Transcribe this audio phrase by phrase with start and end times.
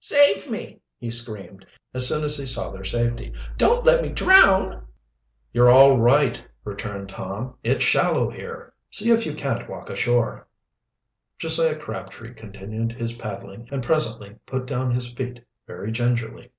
[0.00, 3.32] "Save me!" he screamed, as soon as he saw their safety.
[3.56, 4.88] "Don't let me drown!"
[5.52, 7.54] "You're all right," returned Tom.
[7.62, 8.74] "It's shallow here.
[8.90, 10.48] See if you can't walk ashore."
[11.38, 16.50] Josiah Crabtree continued his paddling, and presently put down his feet very gingerly.